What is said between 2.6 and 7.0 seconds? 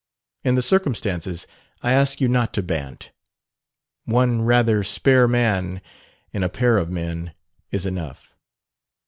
bant. One rather spare man in a pair of